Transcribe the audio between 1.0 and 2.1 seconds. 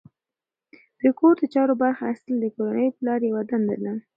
د کور د چارو برخه